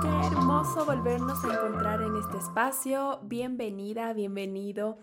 [0.00, 3.20] Qué hermoso volvernos a encontrar en este espacio.
[3.24, 4.96] Bienvenida, bienvenido.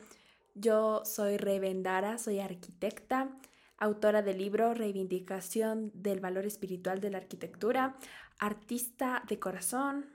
[0.55, 3.29] Yo soy Revendara, soy arquitecta,
[3.77, 7.95] autora del libro Reivindicación del Valor Espiritual de la Arquitectura,
[8.39, 10.07] artista de corazón,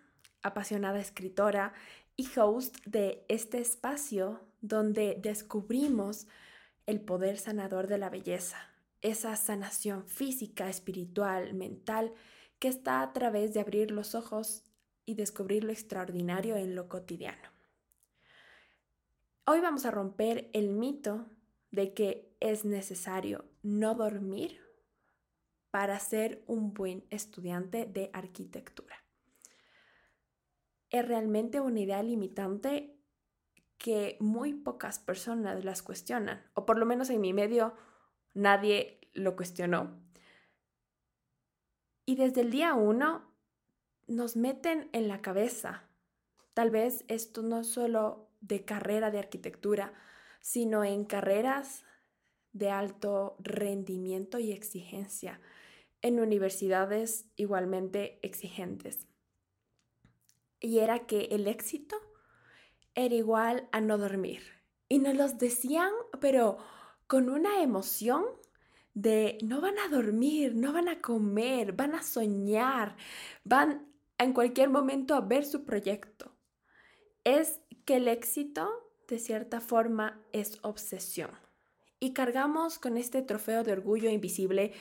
[0.43, 1.75] apasionada escritora
[2.17, 6.27] y host de este espacio donde descubrimos
[6.87, 8.70] el poder sanador de la belleza,
[9.03, 12.13] esa sanación física, espiritual, mental,
[12.59, 14.65] que está a través de abrir los ojos
[15.07, 17.49] y descubrir lo extraordinario en lo cotidiano.
[19.47, 21.27] Hoy vamos a romper el mito
[21.71, 24.61] de que es necesario no dormir
[25.71, 28.97] para ser un buen estudiante de arquitectura.
[30.91, 32.97] Es realmente una idea limitante
[33.79, 37.75] que muy pocas personas las cuestionan, o por lo menos en mi medio
[38.35, 39.99] nadie lo cuestionó.
[42.07, 43.31] Y desde el día uno
[44.07, 45.89] nos meten en la cabeza,
[46.55, 49.93] tal vez esto no solo de carrera de arquitectura,
[50.41, 51.85] sino en carreras
[52.53, 55.41] de alto rendimiento y exigencia,
[56.03, 59.07] en universidades igualmente exigentes.
[60.59, 61.97] Y era que el éxito
[62.95, 64.43] era igual a no dormir.
[64.89, 66.59] Y nos los decían, pero
[67.11, 68.25] con una emoción
[68.95, 72.97] de no van a dormir, no van a comer, van a soñar,
[73.43, 76.37] van en cualquier momento a ver su proyecto.
[77.25, 78.71] Es que el éxito,
[79.09, 81.33] de cierta forma, es obsesión.
[81.99, 84.73] Y cargamos con este trofeo de orgullo invisible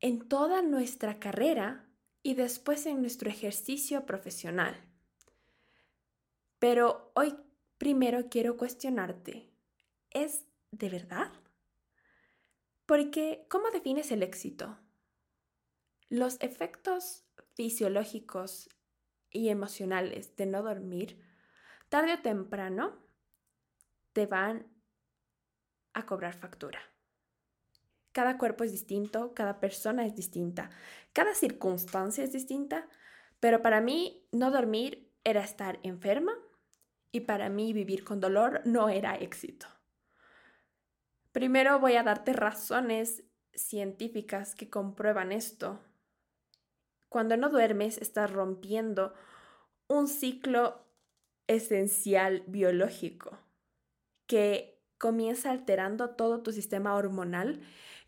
[0.00, 1.88] en toda nuestra carrera
[2.22, 4.76] y después en nuestro ejercicio profesional.
[6.58, 7.34] Pero hoy
[7.78, 9.50] primero quiero cuestionarte,
[10.10, 11.32] ¿es de verdad?
[12.86, 14.78] Porque, ¿cómo defines el éxito?
[16.08, 18.70] Los efectos fisiológicos
[19.30, 21.22] y emocionales de no dormir,
[21.88, 22.96] tarde o temprano,
[24.12, 24.66] te van
[25.92, 26.80] a cobrar factura.
[28.12, 30.70] Cada cuerpo es distinto, cada persona es distinta,
[31.12, 32.88] cada circunstancia es distinta,
[33.38, 36.32] pero para mí no dormir era estar enferma
[37.12, 39.77] y para mí vivir con dolor no era éxito.
[41.32, 43.22] Primero voy a darte razones
[43.54, 45.80] científicas que comprueban esto.
[47.08, 49.14] Cuando no duermes estás rompiendo
[49.88, 50.84] un ciclo
[51.46, 53.38] esencial biológico
[54.26, 57.62] que comienza alterando todo tu sistema hormonal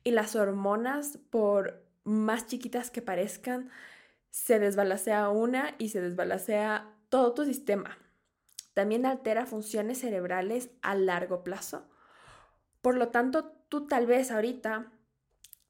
[0.05, 3.71] y las hormonas, por más chiquitas que parezcan,
[4.31, 7.99] se desbalacea una y se desbalacea todo tu sistema.
[8.75, 11.90] También altera funciones cerebrales a largo plazo.
[12.81, 14.93] Por lo tanto, tú tal vez ahorita,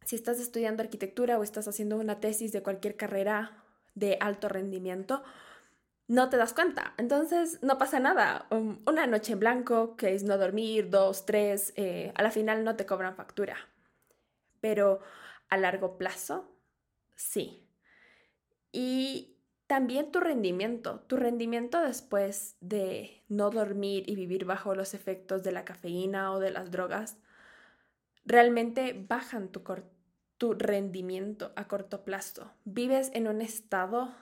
[0.04, 5.22] si estás estudiando arquitectura o estás haciendo una tesis de cualquier carrera de alto rendimiento,
[6.10, 6.94] no te das cuenta.
[6.96, 8.46] Entonces, no pasa nada.
[8.50, 12.64] Um, una noche en blanco, que es no dormir, dos, tres, eh, a la final
[12.64, 13.56] no te cobran factura.
[14.60, 15.00] Pero
[15.48, 16.50] a largo plazo,
[17.14, 17.68] sí.
[18.72, 19.29] Y
[19.70, 25.52] también tu rendimiento, tu rendimiento después de no dormir y vivir bajo los efectos de
[25.52, 27.18] la cafeína o de las drogas,
[28.24, 32.50] realmente bajan tu, rendimiento a corto plazo.
[32.64, 34.12] Vives en un estado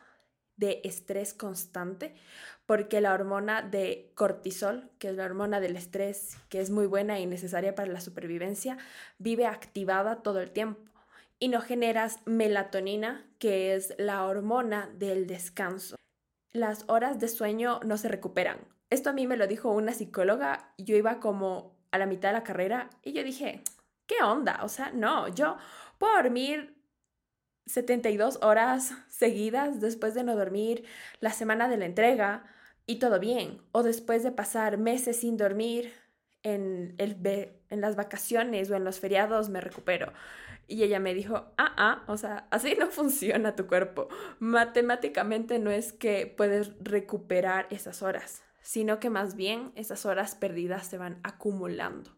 [0.56, 2.14] de estrés constante
[2.66, 7.20] porque la hormona de cortisol, que es la hormona del estrés, que es muy buena
[7.20, 8.76] y necesaria para la supervivencia,
[9.16, 10.87] vive activada todo el tiempo
[11.38, 15.96] y no generas melatonina, que es la hormona del descanso.
[16.52, 18.58] Las horas de sueño no se recuperan.
[18.90, 20.72] Esto a mí me lo dijo una psicóloga.
[20.78, 23.62] Yo iba como a la mitad de la carrera y yo dije,
[24.06, 24.60] ¿qué onda?
[24.64, 25.56] O sea, no, yo
[25.98, 26.74] puedo dormir
[27.66, 30.84] 72 horas seguidas después de no dormir
[31.20, 32.44] la semana de la entrega
[32.86, 33.62] y todo bien.
[33.72, 35.92] O después de pasar meses sin dormir
[36.42, 37.16] en, el,
[37.68, 40.12] en las vacaciones o en los feriados me recupero.
[40.68, 44.08] Y ella me dijo, ah, ah, o sea, así no funciona tu cuerpo.
[44.38, 50.86] Matemáticamente no es que puedes recuperar esas horas, sino que más bien esas horas perdidas
[50.86, 52.14] se van acumulando.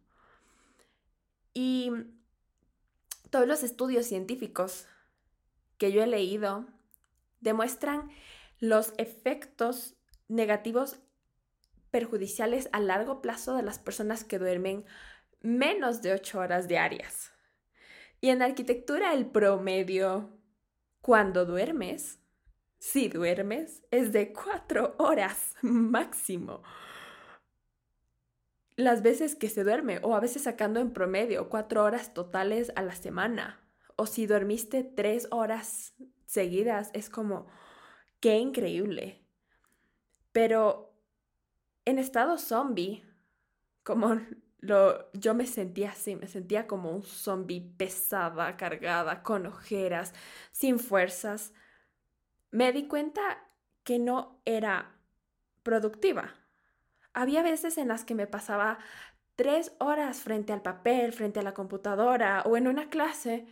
[1.55, 1.93] Y
[3.31, 4.87] todos los estudios científicos
[5.79, 6.67] que yo he leído
[7.41, 8.11] demuestran
[8.59, 9.95] los efectos
[10.29, 10.99] negativos
[11.91, 14.85] perjudiciales a largo plazo de las personas que duermen
[15.41, 17.33] menos de 8 horas diarias.
[18.21, 20.31] Y en arquitectura el promedio,
[21.01, 22.21] cuando duermes,
[22.79, 26.63] si duermes, es de cuatro horas máximo.
[28.77, 32.83] Las veces que se duerme, o a veces sacando en promedio cuatro horas totales a
[32.83, 33.57] la semana.
[33.97, 35.95] o si dormiste tres horas
[36.25, 37.49] seguidas, es como,
[38.21, 39.27] qué increíble.
[40.33, 40.95] Pero
[41.85, 43.05] en estado zombie,
[43.83, 44.21] como
[44.61, 50.15] lo, yo me sentía así, me sentía como un zombie pesada, cargada, con ojeras,
[50.53, 51.53] sin fuerzas,
[52.51, 53.21] me di cuenta
[53.85, 54.95] que no era
[55.63, 56.35] productiva.
[57.13, 58.79] Había veces en las que me pasaba
[59.37, 63.47] tres horas frente al papel, frente a la computadora o en una clase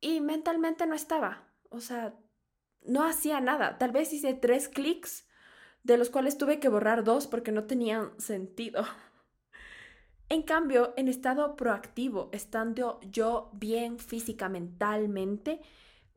[0.00, 1.48] y mentalmente no estaba.
[1.70, 2.14] O sea,
[2.82, 3.78] no hacía nada.
[3.78, 5.26] Tal vez hice tres clics,
[5.82, 8.84] de los cuales tuve que borrar dos porque no tenían sentido.
[10.30, 15.60] En cambio, en estado proactivo, estando yo bien física, mentalmente,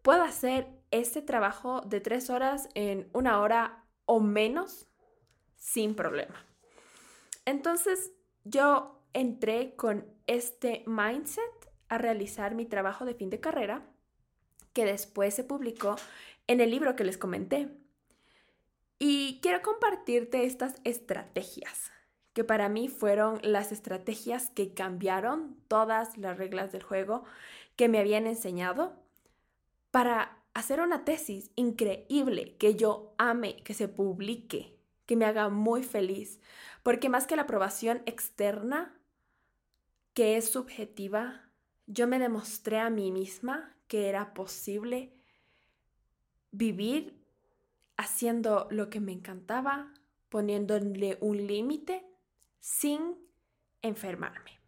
[0.01, 4.87] puedo hacer este trabajo de tres horas en una hora o menos
[5.55, 6.45] sin problema.
[7.45, 8.11] Entonces,
[8.43, 13.85] yo entré con este mindset a realizar mi trabajo de fin de carrera,
[14.73, 15.95] que después se publicó
[16.47, 17.69] en el libro que les comenté.
[18.99, 21.91] Y quiero compartirte estas estrategias,
[22.33, 27.23] que para mí fueron las estrategias que cambiaron todas las reglas del juego
[27.75, 28.93] que me habían enseñado
[29.91, 35.83] para hacer una tesis increíble que yo ame, que se publique, que me haga muy
[35.83, 36.39] feliz,
[36.83, 38.97] porque más que la aprobación externa,
[40.13, 41.49] que es subjetiva,
[41.87, 45.13] yo me demostré a mí misma que era posible
[46.51, 47.17] vivir
[47.97, 49.93] haciendo lo que me encantaba,
[50.29, 52.05] poniéndole un límite
[52.61, 53.17] sin
[53.81, 54.61] enfermarme.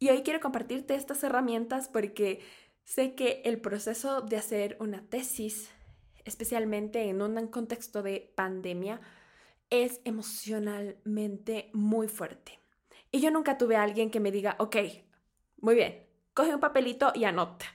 [0.00, 2.40] Y hoy quiero compartirte estas herramientas porque
[2.82, 5.70] sé que el proceso de hacer una tesis,
[6.24, 9.00] especialmente en un contexto de pandemia,
[9.70, 12.58] es emocionalmente muy fuerte.
[13.12, 14.76] Y yo nunca tuve a alguien que me diga, ok,
[15.58, 17.66] muy bien, coge un papelito y anota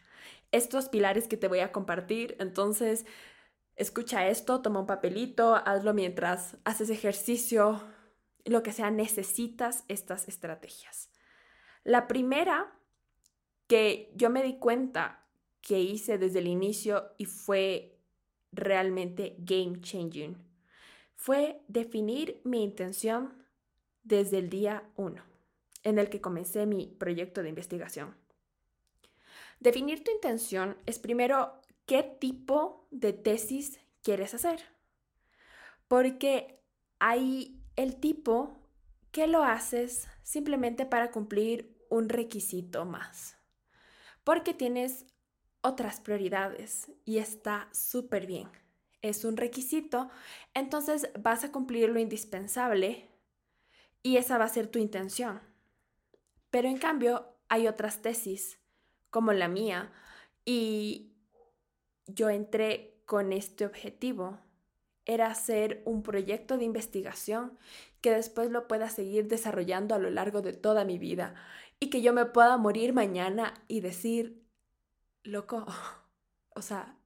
[0.51, 2.36] estos pilares que te voy a compartir.
[2.39, 3.06] Entonces,
[3.75, 7.81] escucha esto, toma un papelito, hazlo mientras haces ejercicio,
[8.45, 11.10] lo que sea, necesitas estas estrategias.
[11.84, 12.74] La primera
[13.68, 15.25] que yo me di cuenta
[15.62, 17.98] que hice desde el inicio y fue
[18.51, 20.38] realmente game changing
[21.16, 23.45] fue definir mi intención
[24.04, 25.24] desde el día 1
[25.84, 28.16] en el que comencé mi proyecto de investigación.
[29.60, 34.62] Definir tu intención es primero qué tipo de tesis quieres hacer,
[35.88, 36.60] porque
[37.00, 38.60] hay el tipo
[39.12, 43.38] que lo haces simplemente para cumplir un requisito más,
[44.24, 45.06] porque tienes
[45.62, 48.50] otras prioridades y está súper bien
[49.04, 50.10] es un requisito,
[50.54, 53.10] entonces vas a cumplir lo indispensable
[54.02, 55.42] y esa va a ser tu intención.
[56.50, 58.60] Pero en cambio hay otras tesis,
[59.10, 59.92] como la mía,
[60.46, 61.18] y
[62.08, 64.40] yo entré con este objetivo.
[65.05, 67.57] Era hacer un proyecto de investigación
[68.01, 71.35] que después lo pueda seguir desarrollando a lo largo de toda mi vida
[71.79, 74.41] y que yo me pueda morir mañana y decir,
[75.23, 75.65] loco,
[76.55, 76.97] o sea,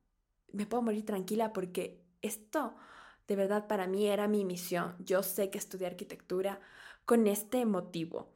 [0.51, 2.75] me puedo morir tranquila porque esto
[3.27, 4.95] de verdad para mí era mi misión.
[4.99, 6.59] Yo sé que estudié arquitectura
[7.05, 8.29] con este motivo.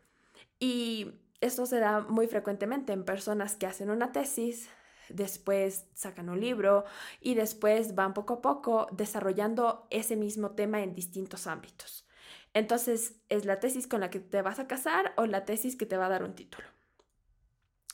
[0.59, 4.69] Y esto se da muy frecuentemente en personas que hacen una tesis,
[5.13, 6.85] después sacan un libro
[7.19, 12.07] y después van poco a poco desarrollando ese mismo tema en distintos ámbitos.
[12.53, 15.85] Entonces, ¿es la tesis con la que te vas a casar o la tesis que
[15.85, 16.67] te va a dar un título?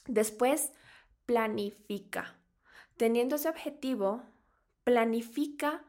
[0.07, 0.71] Después,
[1.25, 2.35] planifica.
[2.95, 4.23] Teniendo ese objetivo,
[4.83, 5.83] planifica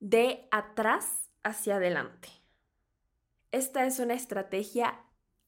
[0.00, 2.28] de atrás hacia adelante.
[3.52, 5.00] Esta es una estrategia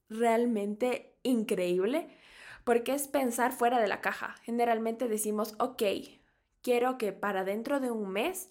[0.08, 2.08] realmente increíble
[2.64, 4.36] porque es pensar fuera de la caja.
[4.42, 5.82] Generalmente decimos, ok,
[6.62, 8.50] quiero que para dentro de un mes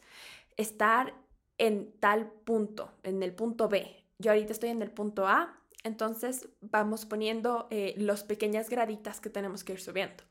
[0.56, 1.14] estar
[1.58, 4.06] en tal punto, en el punto B.
[4.20, 9.30] Yo ahorita estoy en el punto A, entonces vamos poniendo eh, las pequeñas graditas que
[9.30, 10.24] tenemos que ir subiendo.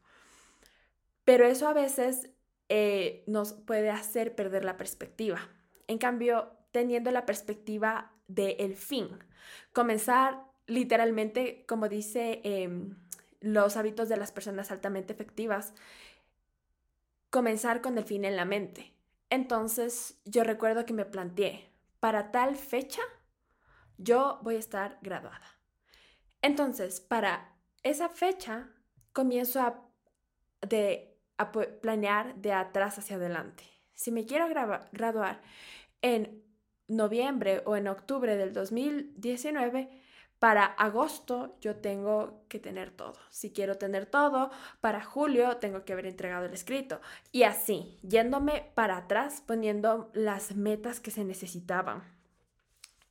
[1.24, 2.30] Pero eso a veces
[2.68, 5.40] eh, nos puede hacer perder la perspectiva.
[5.88, 9.08] En cambio, teniendo la perspectiva del fin,
[9.72, 12.96] comenzar literalmente, como dice em,
[13.42, 15.74] los hábitos de las personas altamente efectivas,
[17.30, 18.92] comenzar con el fin en la mente.
[19.30, 21.70] Entonces, yo recuerdo que me planteé,
[22.00, 23.02] para tal fecha,
[23.98, 25.58] yo voy a estar graduada.
[26.40, 28.68] Entonces, para esa fecha,
[29.12, 29.88] comienzo a
[30.60, 31.18] de
[31.80, 33.64] planear de atrás hacia adelante.
[33.94, 35.42] Si me quiero graduar
[36.02, 36.44] en
[36.88, 40.01] noviembre o en octubre del 2019,
[40.42, 43.14] para agosto yo tengo que tener todo.
[43.30, 47.00] Si quiero tener todo, para julio tengo que haber entregado el escrito.
[47.30, 52.02] Y así, yéndome para atrás, poniendo las metas que se necesitaban.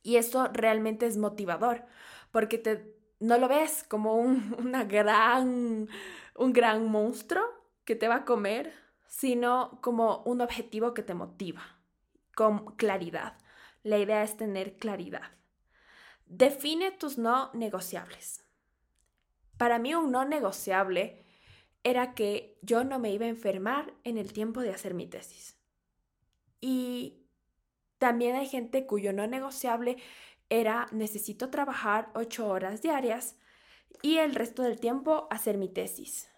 [0.02, 1.86] Y eso realmente es motivador,
[2.32, 5.88] porque te, no lo ves como un, una gran,
[6.36, 7.44] un gran monstruo
[7.86, 8.74] que te va a comer,
[9.06, 11.62] sino como un objetivo que te motiva,
[12.34, 13.38] con claridad.
[13.84, 15.30] La idea es tener claridad.
[16.34, 18.42] Define tus no negociables.
[19.58, 21.26] Para mí un no negociable
[21.84, 25.58] era que yo no me iba a enfermar en el tiempo de hacer mi tesis.
[26.58, 27.26] Y
[27.98, 29.98] también hay gente cuyo no negociable
[30.48, 33.36] era necesito trabajar ocho horas diarias
[34.00, 36.30] y el resto del tiempo hacer mi tesis.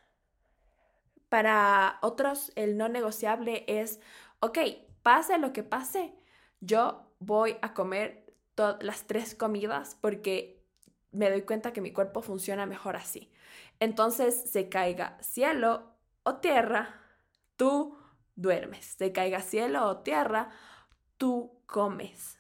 [1.29, 4.01] Para otros el no negociable es,
[4.41, 4.59] ok,
[5.05, 6.17] pase lo que pase,
[6.61, 8.24] yo voy a comer
[8.57, 10.65] las tres comidas porque
[11.13, 13.31] me doy cuenta que mi cuerpo funciona mejor así.
[13.81, 17.01] Entonces, se caiga cielo o tierra,
[17.57, 17.97] tú
[18.37, 18.85] duermes.
[18.99, 20.51] Se caiga cielo o tierra,
[21.17, 22.39] tú comes.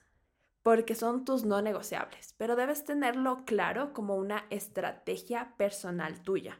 [0.62, 2.34] Porque son tus no negociables.
[2.38, 6.58] Pero debes tenerlo claro como una estrategia personal tuya.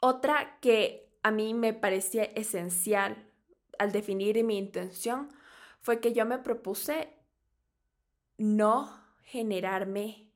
[0.00, 3.30] Otra que a mí me parecía esencial
[3.78, 5.28] al definir mi intención
[5.84, 7.14] fue que yo me propuse
[8.38, 8.90] no
[9.22, 10.32] generarme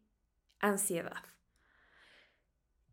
[0.60, 1.24] ansiedad.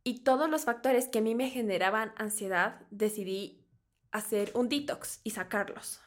[0.05, 3.67] Y todos los factores que a mí me generaban ansiedad, decidí
[4.13, 5.99] hacer un detox y sacarlos.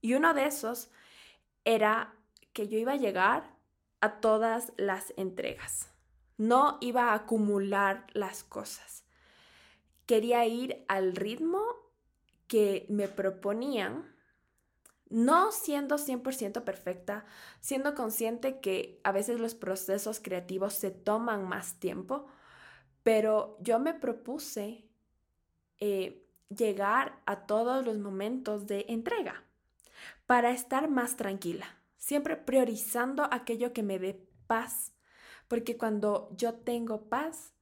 [0.00, 0.88] Y uno de esos
[1.66, 2.14] era
[2.54, 3.54] que yo iba a llegar
[4.00, 5.90] a todas las entregas.
[6.38, 9.04] No iba a acumular las cosas.
[10.06, 11.62] Quería ir al ritmo
[12.46, 14.15] que me proponían
[15.08, 17.24] no siendo 100% perfecta,
[17.60, 22.26] siendo consciente que a veces los procesos creativos se toman más tiempo,
[23.02, 24.88] pero yo me propuse
[25.78, 29.44] eh, llegar a todos los momentos de entrega
[30.26, 34.92] para estar más tranquila, siempre priorizando aquello que me dé paz,
[35.48, 37.52] porque cuando yo tengo paz,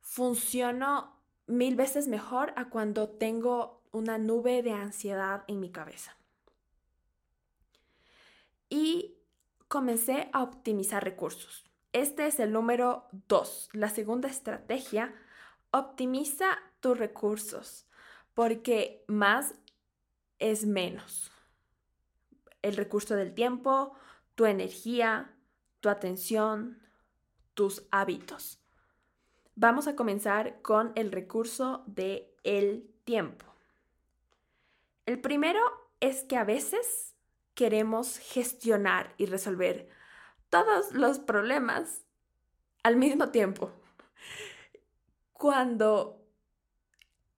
[0.00, 6.18] funciono mil veces mejor a cuando tengo una nube de ansiedad en mi cabeza
[8.68, 9.18] y
[9.68, 11.64] comencé a optimizar recursos.
[11.92, 13.68] Este es el número dos.
[13.72, 15.14] La segunda estrategia,
[15.70, 17.86] optimiza tus recursos
[18.34, 19.54] porque más
[20.38, 21.32] es menos.
[22.62, 23.94] El recurso del tiempo,
[24.34, 25.34] tu energía,
[25.80, 26.80] tu atención,
[27.54, 28.60] tus hábitos.
[29.56, 33.46] Vamos a comenzar con el recurso de el tiempo.
[35.04, 35.60] El primero
[35.98, 37.16] es que a veces
[37.58, 39.88] queremos gestionar y resolver
[40.48, 42.04] todos los problemas
[42.84, 43.72] al mismo tiempo.
[45.32, 46.24] Cuando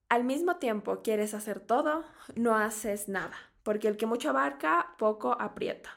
[0.09, 5.41] al mismo tiempo quieres hacer todo, no haces nada, porque el que mucho abarca, poco
[5.41, 5.89] aprieta.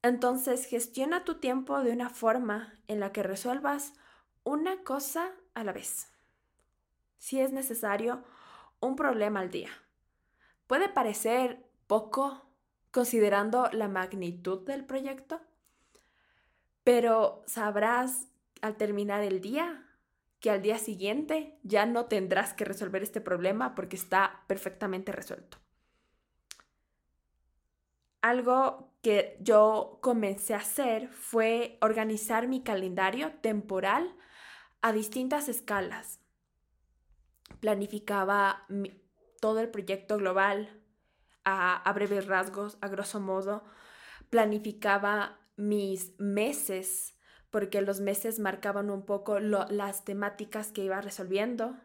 [0.00, 3.92] Entonces, gestiona tu tiempo de una forma en la que resuelvas
[4.44, 6.10] una cosa a la vez.
[7.18, 8.24] Si es necesario,
[8.80, 9.68] un problema al día.
[10.66, 12.51] Puede parecer poco
[12.92, 15.40] considerando la magnitud del proyecto,
[16.84, 18.28] pero sabrás
[18.60, 19.88] al terminar el día
[20.38, 25.58] que al día siguiente ya no tendrás que resolver este problema porque está perfectamente resuelto.
[28.20, 34.14] Algo que yo comencé a hacer fue organizar mi calendario temporal
[34.80, 36.20] a distintas escalas.
[37.60, 38.66] Planificaba
[39.40, 40.81] todo el proyecto global,
[41.44, 43.64] a, breves rasgos, a grosso modo,
[44.30, 47.18] planificaba mis meses,
[47.50, 51.76] porque los meses marcaban un poco las temáticas que iba resolviendo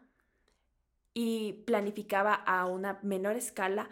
[1.12, 3.88] y planificaba a una menor escala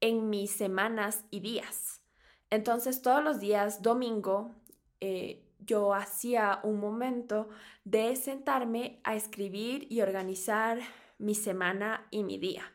[0.00, 2.02] en mis semanas y días.
[2.50, 4.54] Entonces todos los días, domingo,
[5.00, 7.48] eh, yo hacía un momento
[7.84, 10.78] de sentarme a escribir y organizar
[11.18, 12.72] mi semana y mi día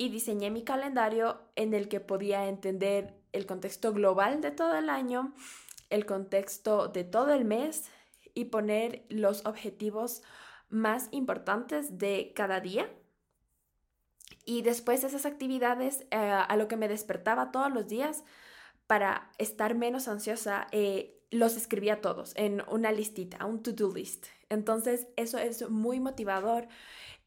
[0.00, 4.88] y diseñé mi calendario en el que podía entender el contexto global de todo el
[4.88, 5.34] año,
[5.90, 7.84] el contexto de todo el mes
[8.32, 10.22] y poner los objetivos
[10.70, 12.90] más importantes de cada día.
[14.46, 18.24] Y después de esas actividades, eh, a lo que me despertaba todos los días
[18.86, 24.28] para estar menos ansiosa, eh, los escribía todos en una listita, un to-do list.
[24.48, 26.68] Entonces, eso es muy motivador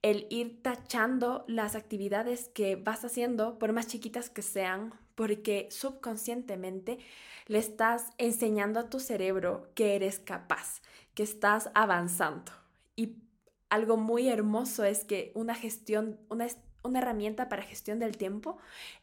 [0.04, 7.00] el ir tachando las actividades que vas haciendo, por más chiquitas que sean, porque subconscientemente
[7.48, 10.82] le estás enseñando a tu cerebro que eres capaz,
[11.16, 12.52] que estás avanzando.
[12.98, 13.16] Y
[13.70, 16.48] algo muy hermoso es que una gestión, una,
[16.84, 18.58] una herramienta para gestión del tiempo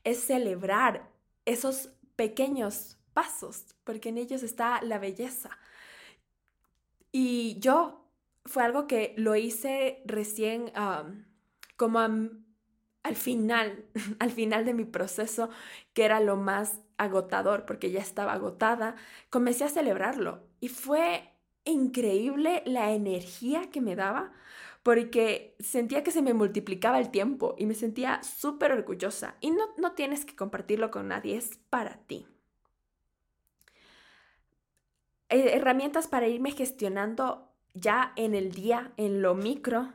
[0.04, 1.08] es celebrar
[1.46, 5.50] esos pequeños pasos, porque en ellos está la belleza.
[7.10, 7.99] Y yo
[8.44, 10.72] fue algo que lo hice recién
[11.76, 12.00] como
[13.02, 13.84] al final,
[14.18, 15.50] al final de mi proceso,
[15.94, 18.96] que era lo más agotador, porque ya estaba agotada,
[19.30, 21.30] comencé a celebrarlo y fue
[21.64, 24.32] increíble la energía que me daba
[24.82, 29.36] porque sentía que se me multiplicaba el tiempo y me sentía súper orgullosa.
[29.40, 32.26] Y no, no tienes que compartirlo con nadie, es para ti.
[35.28, 39.92] Eh, herramientas para irme gestionando ya en el día, en lo micro,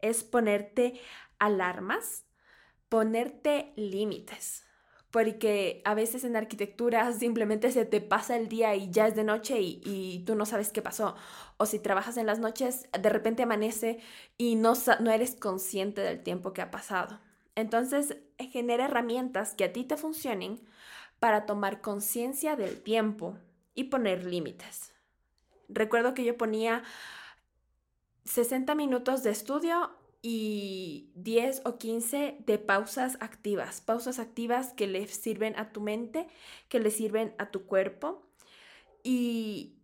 [0.00, 1.00] es ponerte
[1.38, 2.24] alarmas,
[2.88, 4.64] ponerte límites
[5.12, 9.22] porque a veces en arquitectura simplemente se te pasa el día y ya es de
[9.22, 11.14] noche y, tú no sabes qué pasó.
[11.58, 14.00] O si trabajas en las noches, de repente amanece
[14.36, 14.72] y no,
[15.12, 17.20] eres consciente del tiempo que ha pasado.
[17.54, 20.60] Entonces, genera herramientas que a ti te funcionen
[21.20, 23.36] para tomar conciencia del tiempo
[23.74, 24.91] y poner límites.
[25.74, 26.82] Recuerdo que yo ponía
[28.24, 29.90] 60 minutos de estudio
[30.22, 36.28] y 10 o 15 de pausas activas, pausas activas que le sirven a tu mente,
[36.68, 38.22] que le sirven a tu cuerpo.
[39.02, 39.74] Y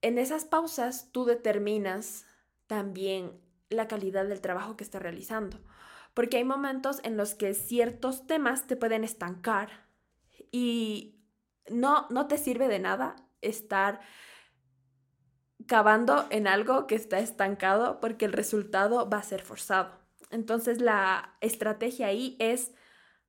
[0.00, 2.24] en esas pausas tú determinas
[2.66, 3.32] también
[3.68, 5.60] la calidad del trabajo que estás realizando,
[6.14, 9.86] porque hay momentos en los que ciertos temas te pueden estancar
[10.50, 11.16] y
[11.68, 14.00] no, no te sirve de nada estar
[15.66, 19.92] cavando en algo que está estancado porque el resultado va a ser forzado.
[20.30, 22.72] Entonces la estrategia ahí es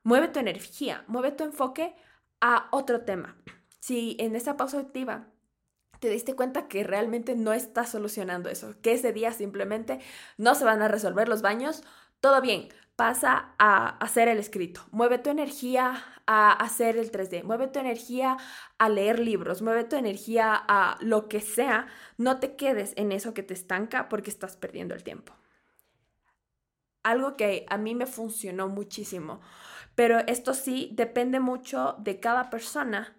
[0.03, 1.95] mueve tu energía, mueve tu enfoque
[2.41, 3.37] a otro tema.
[3.79, 5.27] Si en esa pausa activa
[5.99, 9.99] te diste cuenta que realmente no estás solucionando eso, que ese día simplemente
[10.37, 11.83] no se van a resolver los baños,
[12.19, 14.81] todo bien, pasa a hacer el escrito.
[14.91, 17.43] Mueve tu energía a hacer el 3D.
[17.43, 18.37] Mueve tu energía
[18.77, 19.61] a leer libros.
[19.61, 21.87] Mueve tu energía a lo que sea.
[22.17, 25.33] No te quedes en eso que te estanca porque estás perdiendo el tiempo.
[27.03, 29.39] Algo que a mí me funcionó muchísimo,
[29.93, 33.15] pero esto sí depende mucho de cada persona,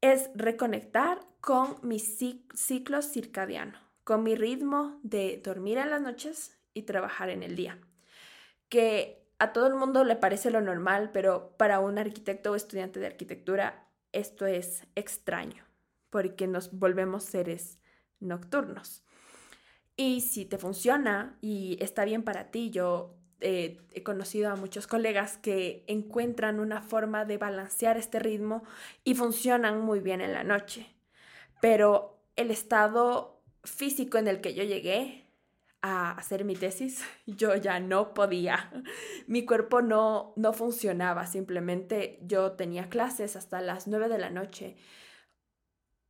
[0.00, 6.82] es reconectar con mi ciclo circadiano, con mi ritmo de dormir en las noches y
[6.82, 7.78] trabajar en el día
[8.68, 13.00] que a todo el mundo le parece lo normal, pero para un arquitecto o estudiante
[13.00, 15.64] de arquitectura esto es extraño,
[16.10, 17.78] porque nos volvemos seres
[18.18, 19.04] nocturnos.
[19.96, 24.86] Y si te funciona y está bien para ti, yo eh, he conocido a muchos
[24.86, 28.62] colegas que encuentran una forma de balancear este ritmo
[29.04, 30.86] y funcionan muy bien en la noche.
[31.60, 35.25] Pero el estado físico en el que yo llegué
[35.86, 38.70] hacer mi tesis, yo ya no podía.
[39.26, 44.76] Mi cuerpo no, no funcionaba, simplemente yo tenía clases hasta las 9 de la noche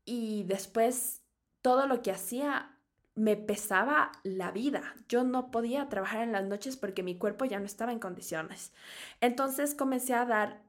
[0.04, 1.22] y después
[1.62, 2.78] todo lo que hacía
[3.14, 4.94] me pesaba la vida.
[5.08, 8.72] Yo no podía trabajar en las noches porque mi cuerpo ya no estaba en condiciones.
[9.20, 10.62] Entonces comencé a dar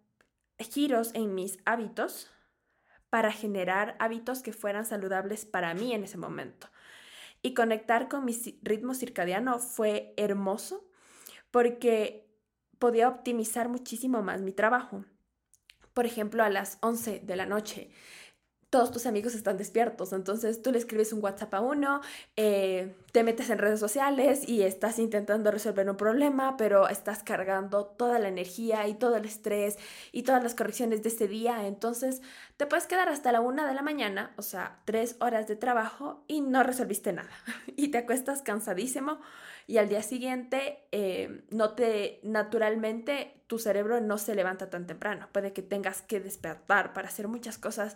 [0.57, 2.31] giros en mis hábitos
[3.09, 6.67] para generar hábitos que fueran saludables para mí en ese momento
[7.41, 10.87] y conectar con mi ritmo circadiano fue hermoso
[11.51, 12.27] porque
[12.79, 15.05] podía optimizar muchísimo más mi trabajo.
[15.93, 17.89] Por ejemplo, a las 11 de la noche
[18.69, 20.11] todos tus amigos están despiertos.
[20.11, 22.01] Entonces tú le escribes un WhatsApp a uno,
[22.35, 27.85] eh, te metes en redes sociales y estás intentando resolver un problema, pero estás cargando
[27.85, 29.77] toda la energía y todo el estrés
[30.11, 31.65] y todas las correcciones de ese día.
[31.65, 32.21] Entonces
[32.57, 36.23] te puedes quedar hasta la una de la mañana, o sea, tres horas de trabajo
[36.27, 37.31] y no resolviste nada.
[37.77, 39.19] y te acuestas cansadísimo
[39.65, 45.29] y al día siguiente eh, no te naturalmente tu cerebro no se levanta tan temprano.
[45.31, 47.95] Puede que tengas que despertar para hacer muchas cosas,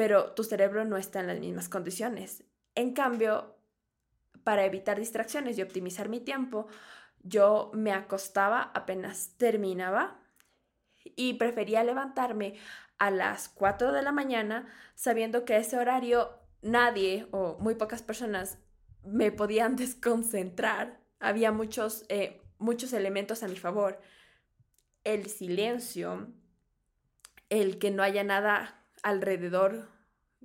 [0.00, 2.42] pero tu cerebro no está en las mismas condiciones.
[2.74, 3.54] En cambio,
[4.44, 6.68] para evitar distracciones y optimizar mi tiempo,
[7.22, 10.18] yo me acostaba apenas terminaba
[11.04, 12.54] y prefería levantarme
[12.96, 16.30] a las 4 de la mañana sabiendo que a ese horario
[16.62, 18.56] nadie o muy pocas personas
[19.04, 24.00] me podían desconcentrar había muchos, eh, muchos elementos a mi favor.
[25.04, 26.32] El silencio,
[27.50, 29.88] el que no haya nada alrededor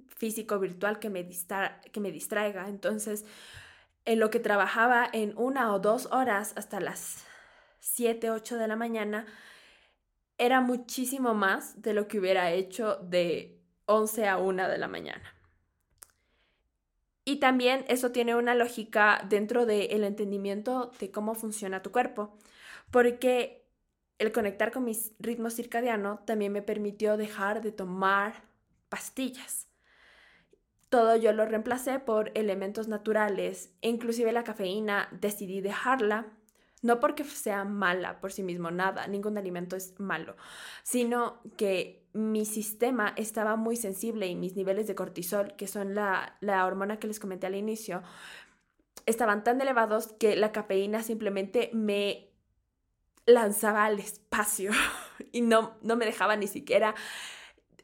[0.07, 1.27] físico virtual que me,
[1.91, 2.67] que me distraiga.
[2.67, 3.25] Entonces,
[4.05, 7.25] en lo que trabajaba en una o dos horas hasta las
[7.79, 9.25] 7, 8 de la mañana,
[10.37, 15.35] era muchísimo más de lo que hubiera hecho de 11 a 1 de la mañana.
[17.23, 22.37] Y también eso tiene una lógica dentro del entendimiento de cómo funciona tu cuerpo,
[22.91, 23.64] porque
[24.17, 28.43] el conectar con mi ritmo circadiano también me permitió dejar de tomar
[28.89, 29.67] pastillas.
[30.89, 36.27] Todo yo lo reemplacé por elementos naturales, inclusive la cafeína decidí dejarla
[36.85, 40.35] no porque sea mala por sí mismo, nada, ningún alimento es malo,
[40.83, 46.37] sino que mi sistema estaba muy sensible y mis niveles de cortisol, que son la,
[46.63, 48.03] hormona que les comenté al inicio,
[49.07, 52.29] estaban tan elevados que la cafeína simplemente me
[53.25, 54.71] lanzaba al espacio
[55.31, 56.95] y no, no me dejaba ni siquiera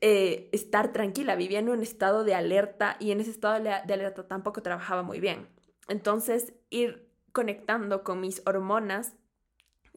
[0.02, 4.28] eh, estar tranquila, vivía en un estado de alerta y en ese estado de alerta
[4.28, 5.48] tampoco trabajaba muy bien.
[5.88, 9.14] Entonces, ir conectando con mis hormonas,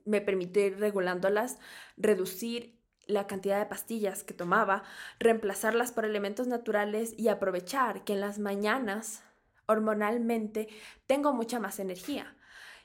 [0.04, 1.58] me permitió ir regulándolas,
[1.96, 4.82] reducir la cantidad de pastillas que tomaba,
[5.18, 9.22] reemplazarlas por elementos naturales y aprovechar que en las mañanas
[9.66, 10.68] hormonalmente
[11.06, 12.36] tengo mucha más energía.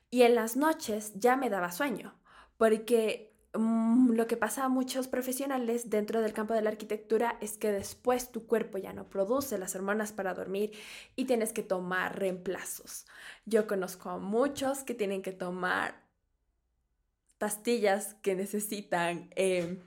[0.09, 2.15] Y en las noches ya me daba sueño,
[2.59, 7.57] porque Mm, lo que pasa a muchos profesionales dentro del campo de la arquitectura es
[7.57, 10.71] que después tu cuerpo ya no produce las hormonas para dormir
[11.15, 13.07] y tienes que tomar reemplazos.
[13.45, 15.95] Yo conozco a muchos que tienen que tomar
[17.39, 19.79] pastillas que necesitan em,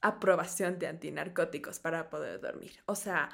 [0.00, 2.72] aprobación de antinarcóticos para poder dormir.
[2.86, 3.30] O sea,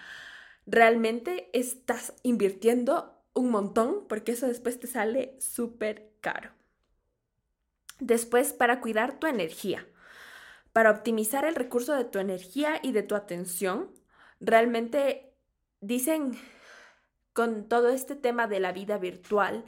[0.66, 6.63] realmente estás invirtiendo un montón porque eso después te sale súper caro.
[8.04, 9.88] Después, para cuidar tu energía,
[10.74, 13.90] para optimizar el recurso de tu energía y de tu atención,
[14.40, 15.32] realmente
[15.80, 16.38] dicen
[17.32, 19.64] con todo este tema de la vida virtual,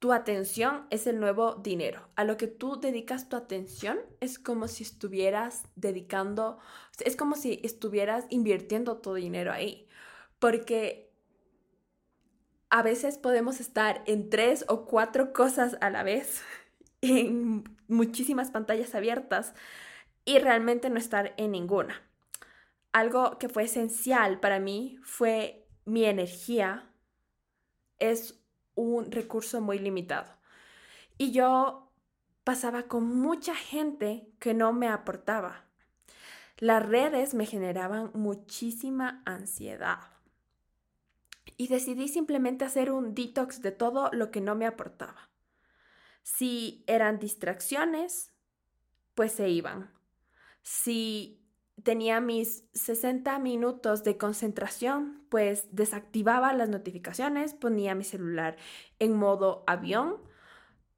[0.00, 2.08] tu atención es el nuevo dinero.
[2.16, 6.58] A lo que tú dedicas tu atención es como si estuvieras dedicando,
[7.04, 9.86] es como si estuvieras invirtiendo tu dinero ahí.
[10.40, 11.12] Porque
[12.68, 16.42] a veces podemos estar en tres o cuatro cosas a la vez
[17.02, 19.54] en muchísimas pantallas abiertas
[20.24, 22.02] y realmente no estar en ninguna.
[22.92, 26.90] Algo que fue esencial para mí fue mi energía.
[27.98, 28.40] Es
[28.74, 30.36] un recurso muy limitado.
[31.18, 31.92] Y yo
[32.44, 35.64] pasaba con mucha gente que no me aportaba.
[36.58, 40.00] Las redes me generaban muchísima ansiedad.
[41.56, 45.29] Y decidí simplemente hacer un detox de todo lo que no me aportaba.
[46.22, 48.32] Si eran distracciones,
[49.14, 49.90] pues se iban.
[50.62, 51.40] Si
[51.82, 58.56] tenía mis 60 minutos de concentración, pues desactivaba las notificaciones, ponía mi celular
[58.98, 60.18] en modo avión,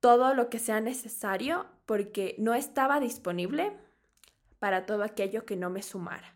[0.00, 3.76] todo lo que sea necesario porque no estaba disponible
[4.58, 6.34] para todo aquello que no me sumara.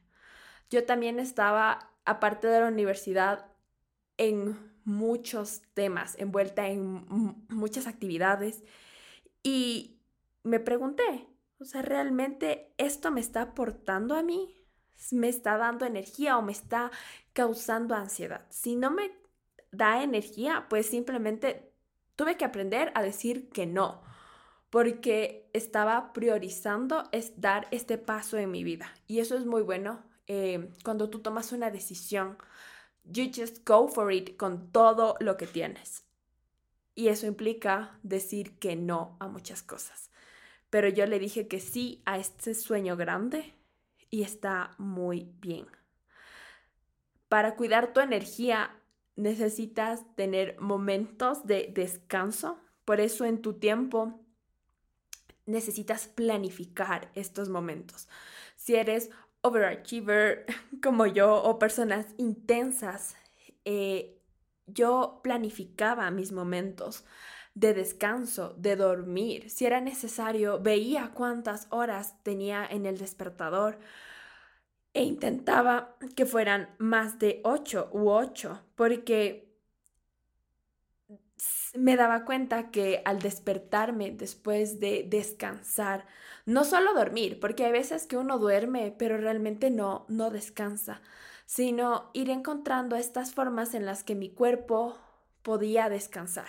[0.71, 3.47] Yo también estaba, aparte de la universidad,
[4.17, 7.05] en muchos temas, envuelta en
[7.49, 8.63] muchas actividades
[9.43, 9.99] y
[10.45, 11.27] me pregunté,
[11.59, 14.55] o sea, ¿realmente esto me está aportando a mí?
[15.11, 16.91] ¿Me está dando energía o me está
[17.33, 18.47] causando ansiedad?
[18.49, 19.11] Si no me
[19.73, 21.73] da energía, pues simplemente
[22.15, 24.03] tuve que aprender a decir que no,
[24.71, 28.95] porque estaba priorizando es dar este paso en mi vida.
[29.09, 32.39] Y eso es muy bueno eh, cuando tú tomas una decisión
[33.13, 36.05] You just go for it con todo lo que tienes.
[36.95, 40.11] Y eso implica decir que no a muchas cosas.
[40.71, 43.55] Pero yo le dije que sí a este sueño grande
[44.11, 45.67] y está muy bien.
[47.29, 48.75] Para cuidar tu energía
[49.15, 52.59] necesitas tener momentos de descanso.
[52.85, 54.21] Por eso en tu tiempo
[55.45, 58.09] necesitas planificar estos momentos.
[58.57, 59.11] Si eres
[59.47, 60.47] overachiever
[60.83, 63.17] como yo o personas intensas,
[63.65, 64.21] eh,
[64.67, 67.05] yo planificaba mis momentos
[67.55, 69.49] de descanso, de dormir.
[69.51, 73.79] Si era necesario, veía cuántas horas tenía en el despertador
[74.93, 79.46] e intentaba que fueran más de ocho u ocho, porque
[81.79, 86.07] me daba cuenta que al despertarme después de descansar,
[86.45, 91.01] no solo dormir, porque hay veces que uno duerme, pero realmente no, no descansa,
[91.45, 94.97] sino ir encontrando estas formas en las que mi cuerpo
[95.43, 96.49] podía descansar.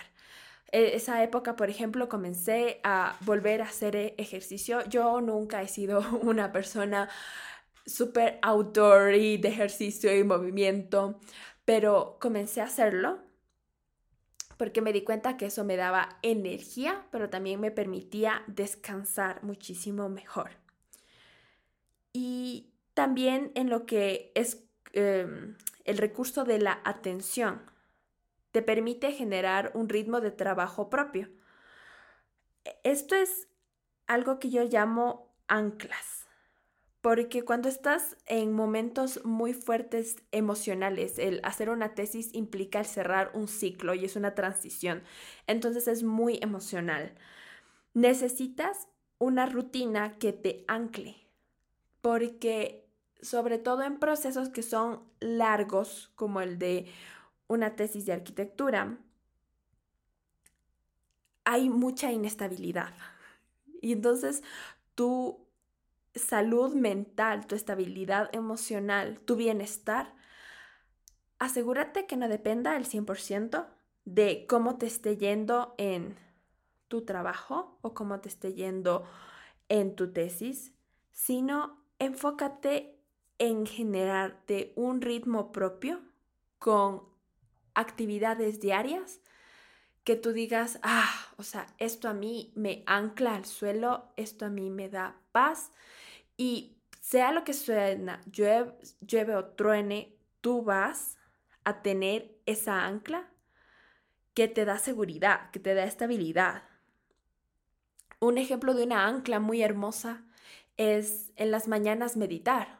[0.72, 4.84] E, esa época, por ejemplo, comencé a volver a hacer e, ejercicio.
[4.88, 7.08] Yo nunca he sido una persona
[7.86, 11.20] súper outdoor y de ejercicio y movimiento,
[11.64, 13.27] pero comencé a hacerlo
[14.58, 20.08] porque me di cuenta que eso me daba energía, pero también me permitía descansar muchísimo
[20.10, 20.50] mejor.
[22.12, 27.62] y también en lo que es em, el recurso de la atención.
[28.50, 31.28] Te permite generar un ritmo de trabajo propio.
[32.64, 33.48] E, esto es
[34.06, 36.27] algo que yo llamo anclas,
[37.00, 43.30] porque cuando estás en momentos muy fuertes emocionales, el hacer una tesis implica el cerrar
[43.34, 45.02] un ciclo y es una transición,
[45.46, 47.14] entonces es muy emocional.
[47.94, 51.16] Necesitas una rutina que te ancle,
[52.00, 52.88] porque
[53.20, 56.86] sobre todo en procesos que son largos, como el de
[57.46, 58.98] una tesis de arquitectura,
[61.44, 62.92] hay mucha inestabilidad.
[63.80, 64.42] Y entonces
[64.94, 65.47] tu
[66.18, 70.14] salud mental, tu estabilidad emocional, tu bienestar,
[71.38, 73.66] asegúrate que no dependa el 100%
[74.04, 76.16] de cómo te esté yendo en
[76.88, 79.04] tu trabajo o cómo te esté yendo
[79.68, 80.72] en tu tesis,
[81.12, 82.98] sino enfócate
[83.38, 86.00] en generarte un ritmo propio
[86.58, 87.02] con
[87.74, 89.20] actividades diarias
[90.04, 94.48] que tú digas, ah, o sea, esto a mí me ancla al suelo, esto a
[94.48, 95.70] mí me da paz
[96.38, 101.18] y sea lo que suena, llueve, llueve o truene, tú vas
[101.64, 103.28] a tener esa ancla
[104.32, 106.62] que te da seguridad, que te da estabilidad.
[108.20, 110.24] Un ejemplo de una ancla muy hermosa
[110.76, 112.78] es en las mañanas meditar.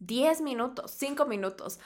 [0.00, 1.78] 10 minutos, 5 minutos.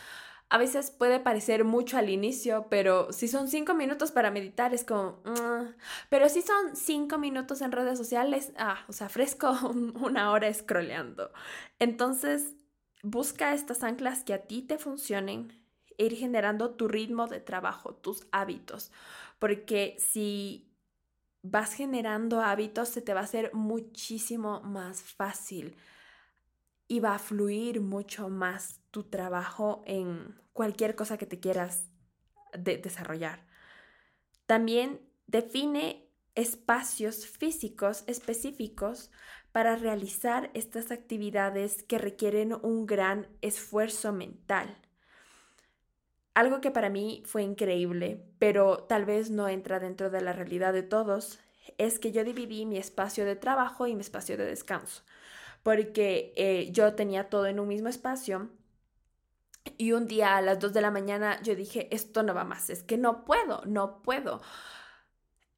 [0.54, 4.84] A veces puede parecer mucho al inicio, pero si son cinco minutos para meditar es
[4.84, 5.20] como...
[5.24, 5.74] Mm".
[6.08, 9.50] Pero si son cinco minutos en redes sociales, ah, o sea, fresco
[10.00, 11.32] una hora scrolleando.
[11.80, 12.54] Entonces,
[13.02, 15.60] busca estas anclas que a ti te funcionen
[15.98, 18.92] e ir generando tu ritmo de trabajo, tus hábitos.
[19.40, 20.70] Porque si
[21.42, 25.76] vas generando hábitos, se te va a hacer muchísimo más fácil
[26.88, 31.88] y va a fluir mucho más tu trabajo en cualquier cosa que te quieras
[32.56, 33.44] desarrollar.
[34.46, 39.10] También define espacios físicos específicos
[39.52, 44.76] para realizar estas actividades que requieren un gran esfuerzo mental.
[46.34, 50.72] Algo que para mí fue increíble, pero tal vez no entra dentro de la realidad
[50.72, 51.38] de todos,
[51.78, 55.04] es que yo dividí mi espacio de trabajo y mi espacio de descanso,
[55.64, 58.50] porque eh, yo tenía todo en un mismo espacio
[59.78, 62.70] y un día a las 2 de la mañana yo dije, esto no va más,
[62.70, 64.40] es que no puedo, no puedo.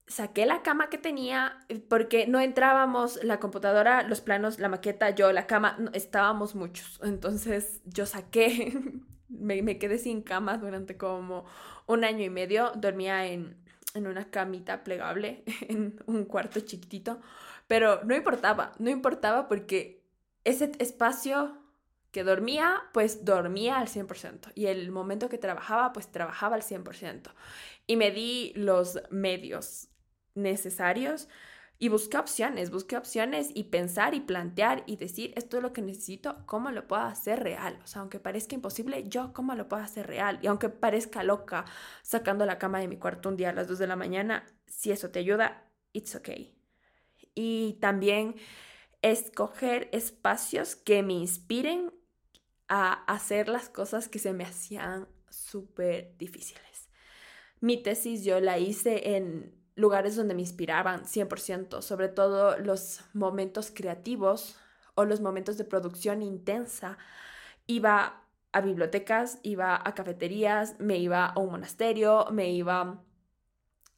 [0.06, 5.10] Saqué la cama que tenía eh, porque no entrábamos la computadora, los planos, la maqueta,
[5.10, 7.00] yo, la cama, estábamos muchos.
[7.02, 8.78] Entonces yo saqué,
[9.28, 11.44] me, me, quedé sin cama durante como
[11.86, 12.70] un año y medio.
[12.76, 13.56] Dormía en,
[13.94, 17.20] en una camita plegable, en un cuarto chiquitito,
[17.66, 20.04] pero no importaba, no importaba porque
[20.44, 21.58] ese espacio
[22.12, 24.52] que dormía, pues dormía al 100%.
[24.54, 27.34] Y el momento que trabajaba, pues trabajaba al 100%.
[27.86, 29.88] Y me di los medios
[30.34, 31.28] necesarios
[31.78, 35.82] y busqué opciones, busqué opciones y pensar y plantear y decir, esto es lo que
[35.82, 37.78] necesito, ¿cómo lo puedo hacer real?
[37.84, 40.38] O sea, aunque parezca imposible, yo cómo lo puedo hacer real.
[40.40, 41.66] Y aunque parezca loca
[42.02, 44.90] sacando la cama de mi cuarto un día a las 2 de la mañana, si
[44.90, 46.55] eso te ayuda, it's okay.
[47.36, 48.34] Y también
[49.02, 51.92] escoger espacios que me inspiren
[52.66, 56.88] a hacer las cosas que se me hacían súper difíciles.
[57.60, 63.70] Mi tesis yo la hice en lugares donde me inspiraban 100%, sobre todo los momentos
[63.72, 64.56] creativos
[64.94, 66.98] o los momentos de producción intensa.
[67.66, 73.02] Iba a bibliotecas, iba a cafeterías, me iba a un monasterio, me iba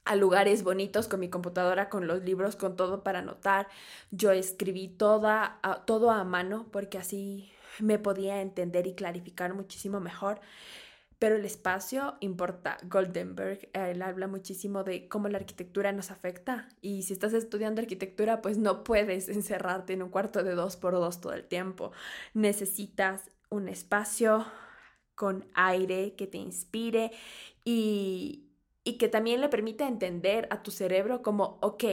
[0.08, 3.68] a lugares bonitos con mi computadora, con los libros, con todo para anotar.
[4.10, 10.40] Yo escribí toda, todo a mano porque así me podía entender y clarificar muchísimo mejor.
[11.18, 12.78] Pero el espacio importa.
[12.84, 16.70] Goldenberg, él habla muchísimo de cómo la arquitectura nos afecta.
[16.80, 20.94] Y si estás estudiando arquitectura, pues no puedes encerrarte en un cuarto de dos por
[20.94, 21.92] dos todo el tiempo.
[22.32, 24.46] Necesitas un espacio
[25.14, 27.10] con aire que te inspire
[27.62, 28.47] y,
[28.88, 31.85] y que también le permita entender a tu cerebro como, ok,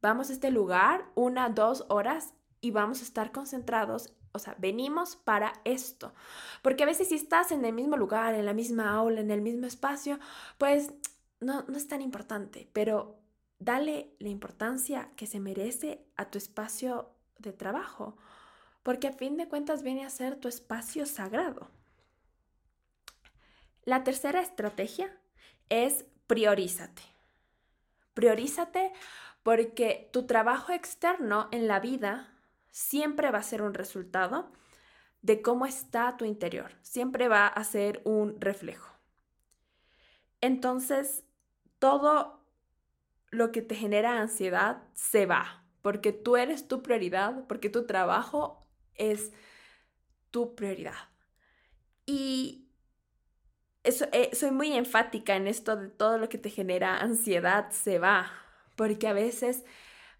[0.00, 5.14] vamos a este lugar una, dos horas y vamos a estar concentrados o sea, venimos
[5.14, 6.14] para esto.
[6.62, 9.42] Porque a veces si estás en el mismo lugar, en la misma aula, en el
[9.42, 10.18] mismo espacio,
[10.56, 10.94] pues
[11.40, 13.18] no, no es tan importante, pero
[13.58, 18.16] dale la importancia que se merece a tu espacio de trabajo,
[18.82, 21.68] porque a fin de cuentas viene a ser tu espacio sagrado.
[23.84, 25.14] La tercera estrategia
[25.68, 27.02] es priorízate.
[28.14, 28.90] Priorízate
[29.42, 32.32] porque tu trabajo externo en la vida
[32.70, 34.50] siempre va a ser un resultado
[35.20, 38.96] de cómo está tu interior, siempre va a ser un reflejo.
[40.40, 41.22] Entonces,
[41.78, 42.42] todo
[43.30, 48.66] lo que te genera ansiedad se va, porque tú eres tu prioridad, porque tu trabajo
[48.94, 49.32] es
[50.30, 51.10] tu prioridad.
[52.06, 52.61] Y
[53.84, 58.30] eh, soy muy enfática en esto de todo lo que te genera ansiedad se va,
[58.76, 59.64] porque a veces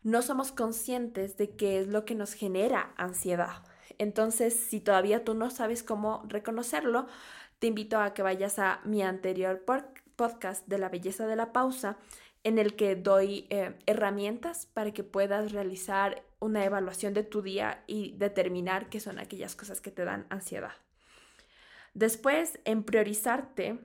[0.03, 3.63] no somos conscientes de qué es lo que nos genera ansiedad.
[3.99, 7.07] Entonces, si todavía tú no sabes cómo reconocerlo,
[7.61, 9.65] te invito a que vayas a mi anterior
[10.17, 11.97] podcast de la belleza de la pausa,
[12.45, 17.85] en el que doy eh, herramientas para que puedas realizar una evaluación de tu día
[17.87, 20.73] y determinar qué son aquellas cosas que te dan ansiedad.
[21.95, 23.79] Después, en priorizarte,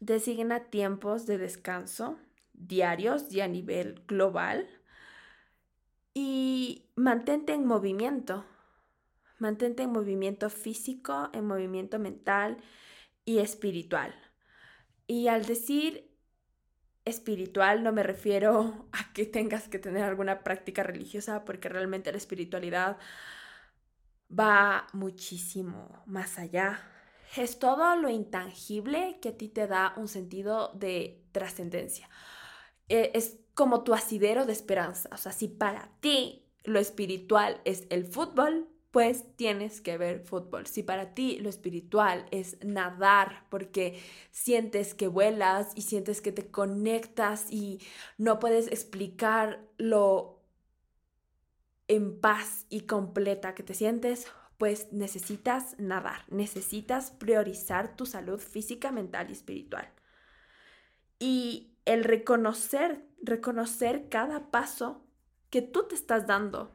[0.00, 2.18] designa tiempos de descanso
[2.60, 4.68] diarios y a nivel global
[6.14, 8.44] y mantente en movimiento.
[9.38, 12.58] Mantente en movimiento físico, en movimiento mental
[13.24, 14.14] y espiritual.
[15.06, 16.10] Y al decir
[17.06, 22.18] espiritual no me refiero a que tengas que tener alguna práctica religiosa porque realmente la
[22.18, 22.98] espiritualidad
[24.30, 26.80] va muchísimo más allá.
[27.36, 32.08] Es todo lo intangible que a ti te da un sentido de trascendencia.
[32.88, 35.08] E, es como tu asidero de esperanza.
[35.12, 40.66] O sea, si para ti lo espiritual es el fútbol, pues tienes que ver fútbol.
[40.66, 44.00] Si para ti lo espiritual es nadar porque
[44.32, 47.80] sientes que vuelas y sientes que te conectas y
[48.18, 50.39] no puedes explicar lo
[51.90, 58.92] en paz y completa que te sientes, pues necesitas nadar, necesitas priorizar tu salud física,
[58.92, 59.90] mental y espiritual.
[61.18, 65.04] Y el reconocer, reconocer cada paso
[65.50, 66.70] que tú te estás dando.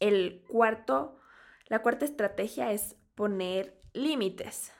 [0.00, 1.20] El cuarto,
[1.66, 4.72] la cuarta estrategia es poner límites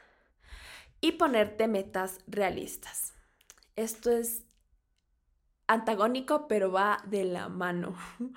[1.03, 3.13] y ponerte metas realistas.
[3.77, 4.47] Esto es
[5.73, 7.97] antagónico, pero va de la mano.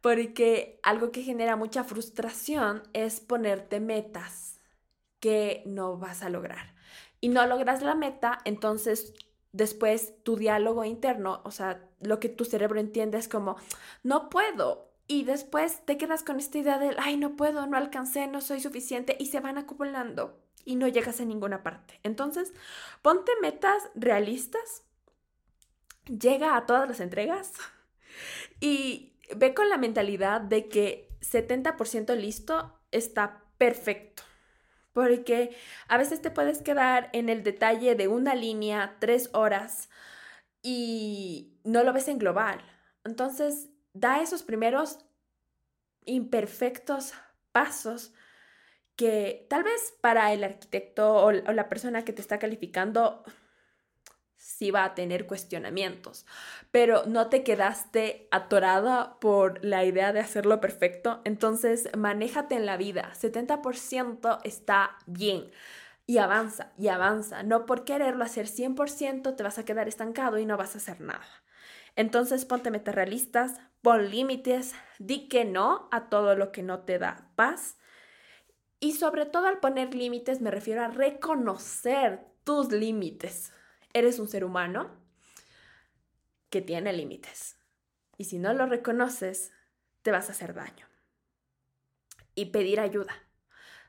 [0.00, 4.60] Porque algo que genera mucha frustración es ponerte metas
[5.20, 6.74] que no vas a lograr.
[7.20, 9.12] Y no logras la meta, entonces
[9.52, 13.56] después tu diálogo interno, o sea, lo que tu cerebro entiende es como,
[14.02, 14.88] no puedo.
[15.08, 18.60] Y después te quedas con esta idea del, ay, no puedo, no alcancé, no soy
[18.60, 21.98] suficiente, y se van acumulando y no llegas a ninguna parte.
[22.02, 22.52] Entonces,
[23.00, 24.84] ponte metas realistas
[26.08, 27.52] llega a todas las entregas
[28.60, 34.22] y ve con la mentalidad de que 70% listo está perfecto.
[34.92, 39.90] Porque a veces te puedes quedar en el detalle de una línea tres horas
[40.62, 42.60] y no lo ves en global.
[43.04, 45.06] Entonces, da esos primeros
[46.04, 47.12] imperfectos
[47.52, 48.12] pasos
[48.96, 53.22] que tal vez para el arquitecto o, la persona que te está calificando
[54.58, 56.26] sí va a tener cuestionamientos,
[56.72, 62.76] pero no te quedaste atorada por la idea de hacerlo perfecto, entonces manéjate en la
[62.76, 65.50] vida, 70% está bien
[66.06, 70.46] y avanza y avanza, no por quererlo hacer 100% te vas a quedar estancado y
[70.46, 71.26] no vas a hacer nada.
[71.94, 76.98] Entonces ponte metas realistas, pon límites, di que no a todo lo que no te
[76.98, 77.76] da paz.
[78.80, 83.52] Y sobre todo al poner límites me refiero a reconocer tus límites
[83.92, 84.90] eres un ser humano
[86.50, 87.56] que tiene límites.
[88.16, 89.52] Y si no lo reconoces,
[90.02, 90.86] te vas a hacer daño.
[92.34, 93.14] Y pedir ayuda.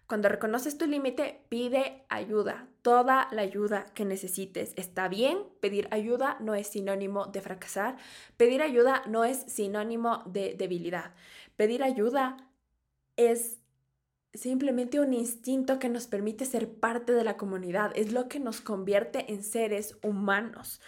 [0.09, 4.73] Cuando reconoces tu límite, pide ayuda, toda la ayuda que necesites.
[4.75, 7.95] Está bien, pedir ayuda no es sinónimo de fracasar,
[8.35, 11.13] pedir ayuda no es sinónimo de debilidad.
[11.57, 12.37] Pedir ayuda
[13.17, 13.58] es
[14.33, 18.61] simplemente un instinto que nos permite ser parte de la comunidad, es lo que nos
[18.61, 20.81] convierte en seres humanos.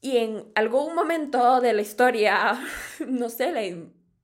[0.00, 2.60] Y en algún momento de la historia,
[3.06, 3.62] no sé, la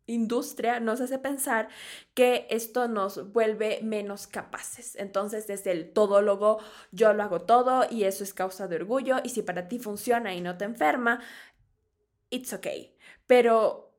[0.06, 1.68] industria nos hace pensar
[2.14, 4.96] que esto nos vuelve menos capaces.
[4.96, 6.58] Entonces, desde el todólogo,
[6.90, 9.18] yo lo hago todo y eso es causa de orgullo.
[9.22, 11.20] Y si para ti funciona y no te enferma,
[12.30, 12.96] it's okay.
[13.26, 13.94] Pero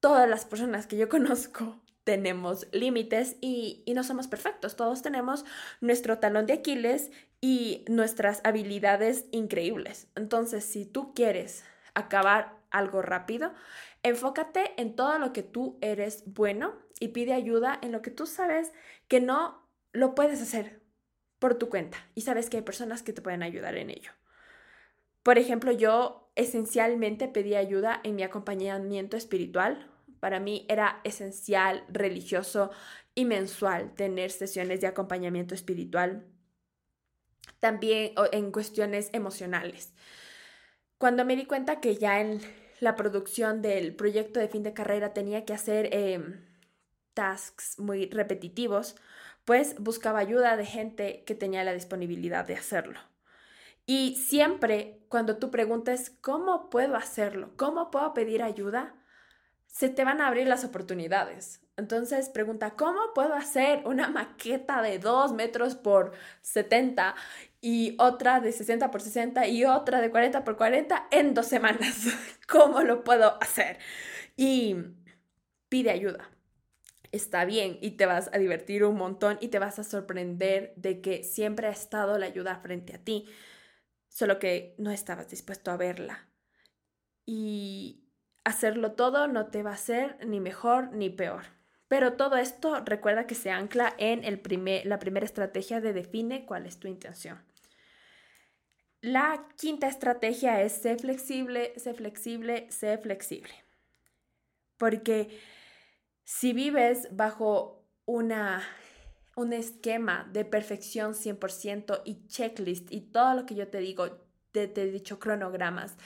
[0.00, 4.76] todas las personas que yo conozco tenemos límites y, no somos perfectos.
[4.76, 5.44] Todos tenemos
[5.80, 10.06] nuestro talón de Aquiles y nuestras habilidades increíbles.
[10.14, 13.52] Entonces, si tú quieres acabar algo rápido,
[14.04, 18.26] enfócate en todo lo que tú eres bueno y pide ayuda en lo que tú
[18.26, 18.72] sabes
[19.08, 20.80] que no lo puedes hacer
[21.40, 24.12] por tu cuenta y sabes que hay personas que te pueden ayudar en ello.
[25.24, 29.90] Por ejemplo, yo esencialmente pedí ayuda en mi acompañamiento espiritual
[30.20, 32.70] Para mí era esencial, religioso
[33.14, 36.26] y mensual tener sesiones de acompañamiento espiritual.
[37.60, 39.94] También en cuestiones emocionales.
[40.98, 42.40] Cuando me di cuenta que ya en
[42.80, 46.44] la producción del proyecto de fin de carrera tenía que hacer em,
[47.14, 48.96] tasks muy repetitivos,
[49.44, 53.00] pues buscaba ayuda de gente que tenía la disponibilidad de hacerlo.
[53.86, 57.52] Y siempre cuando tú preguntes, ¿cómo puedo hacerlo?
[57.56, 58.94] ¿Cómo puedo pedir ayuda?
[59.76, 61.60] Se te van a abrir las oportunidades.
[61.76, 67.14] Entonces pregunta, ¿cómo puedo hacer una maqueta de 2 metros por 70
[67.60, 72.06] y otra de 60 por 60 y otra de 40 por 40 en dos semanas?
[72.48, 73.78] ¿Cómo lo puedo hacer?
[74.34, 74.76] Y
[75.68, 76.30] pide ayuda
[77.12, 81.02] está bien y te vas a divertir un montón y te vas a sorprender de
[81.02, 83.26] que siempre ha estado la ayuda frente a ti,
[84.08, 86.28] solo que no estabas dispuesto a verla.
[87.26, 88.05] Y
[88.46, 91.42] hacerlo todo no te va a ser ni mejor ni peor.
[91.88, 96.46] Pero todo esto recuerda que se ancla en el primer, la primera estrategia de define
[96.46, 97.44] cuál es tu intención.
[99.00, 103.52] La quinta estrategia es ser flexible, ser flexible, ser flexible.
[104.76, 105.40] Porque
[106.22, 108.62] si vives bajo una,
[109.34, 114.20] un esquema de perfección 100% y checklist y todo lo que yo te digo,
[114.52, 115.96] te he dicho cronogramas,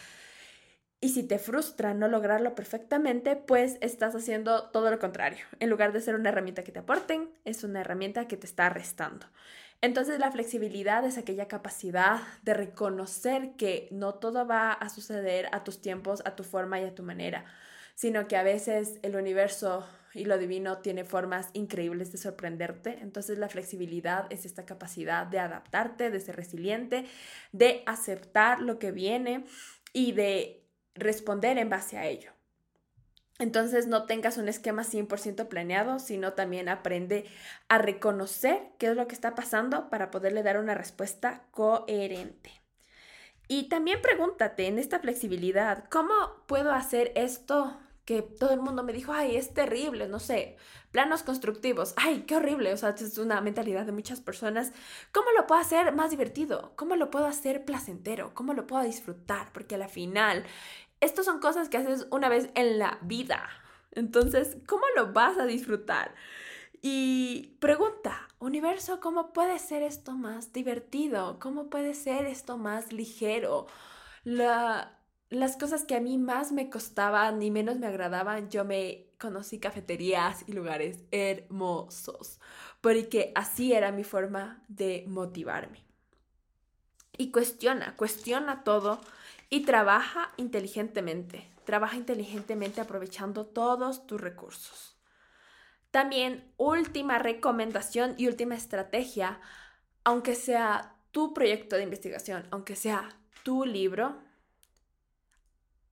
[1.00, 5.44] y si te frustra no lograrlo perfectamente, pues estás haciendo todo lo contrario.
[5.58, 8.68] En lugar de ser una herramienta que te aporten, es una herramienta que te está
[8.68, 9.26] restando.
[9.80, 15.64] Entonces la flexibilidad es aquella capacidad de reconocer que no todo va a suceder a
[15.64, 17.46] tus tiempos, a tu forma y a tu manera,
[17.94, 22.98] sino que a veces el universo y lo divino tiene formas increíbles de sorprenderte.
[23.00, 27.06] Entonces la flexibilidad es esta capacidad de adaptarte, de ser resiliente,
[27.52, 29.46] de aceptar lo que viene
[29.94, 30.59] y de
[30.94, 32.32] responder en base a ello.
[33.38, 37.24] Entonces no tengas un esquema 100% planeado, sino también aprende
[37.68, 42.50] a reconocer qué es lo que está pasando para poderle dar una respuesta coherente.
[43.48, 46.12] Y también pregúntate en esta flexibilidad, ¿cómo
[46.46, 47.80] puedo hacer esto
[48.10, 50.56] que todo el mundo me dijo, ay, es terrible, no sé,
[50.90, 54.72] planos constructivos, ay, qué horrible, o sea, es una mentalidad de muchas personas.
[55.12, 56.72] ¿Cómo lo puedo hacer más divertido?
[56.74, 58.34] ¿Cómo lo puedo hacer placentero?
[58.34, 59.52] ¿Cómo lo puedo disfrutar?
[59.52, 60.42] Porque al final,
[60.98, 63.48] estas son cosas que haces una vez en la vida.
[63.92, 66.12] Entonces, ¿cómo lo vas a disfrutar?
[66.82, 71.38] Y pregunta, universo, ¿cómo puede ser esto más divertido?
[71.38, 73.68] ¿Cómo puede ser esto más ligero?
[74.24, 74.99] La,
[75.30, 79.60] las cosas que a mí más me costaban y menos me agradaban, yo me conocí
[79.60, 82.40] cafeterías y lugares hermosos,
[82.80, 85.84] porque así era mi forma de motivarme.
[87.16, 89.00] Y cuestiona, cuestiona todo
[89.50, 91.48] y trabaja inteligentemente.
[91.64, 94.96] Trabaja inteligentemente aprovechando todos tus recursos.
[95.92, 99.40] También última recomendación y última estrategia,
[100.02, 103.10] aunque sea tu proyecto de investigación, aunque sea
[103.44, 104.18] tu libro,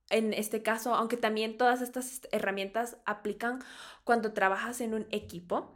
[0.09, 3.59] en este caso, aunque también todas estas herramientas aplican
[4.03, 5.75] cuando trabajas en un equipo.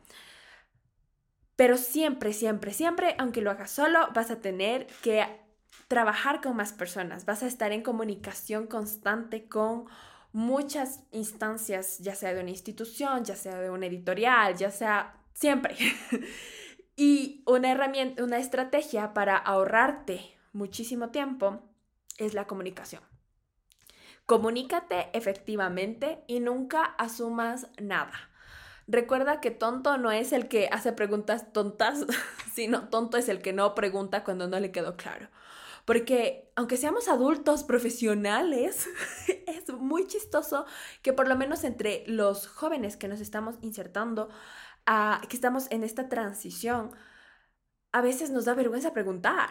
[1.56, 5.26] Pero siempre, siempre, siempre, aunque lo hagas solo, vas a tener que
[5.88, 9.86] trabajar con más personas, vas a estar en comunicación constante con
[10.32, 15.78] muchas instancias, ya sea de una institución, ya sea de una editorial, ya sea siempre.
[16.96, 21.62] y una herramienta, una estrategia para ahorrarte muchísimo tiempo
[22.18, 23.13] es la comunicación.
[24.26, 28.14] Comunícate efectivamente y nunca asumas nada.
[28.88, 32.06] Recuerda que tonto no es el que hace preguntas tontas,
[32.54, 35.30] sino tonto es el que no pregunta cuando no le quedó claro.
[35.86, 38.88] Porque aunque seamos adultos profesionales,
[39.48, 40.66] es muy chistoso
[41.02, 44.30] que por lo menos entre los jóvenes que nos estamos insertando,
[44.86, 46.92] a, que estamos en esta transición,
[47.92, 49.50] a veces nos da vergüenza preguntar.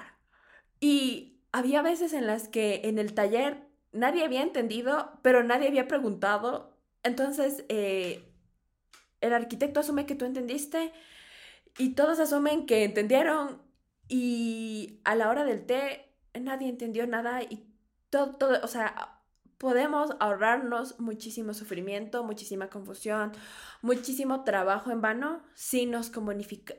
[0.80, 5.88] Y había veces en las que en el taller nadie había entendido, pero nadie había
[5.88, 6.76] preguntado.
[7.02, 8.28] Entonces, eh,
[9.20, 10.92] el arquitecto asume que tú entendiste
[11.78, 13.62] y todos asumen que entendieron
[14.08, 17.66] y a la hora del té nadie entendió nada y
[18.10, 19.22] todo, todo, o sea,
[19.58, 23.32] podemos ahorrarnos muchísimo sufrimiento, muchísima confusión,
[23.80, 26.10] muchísimo trabajo en vano si nos,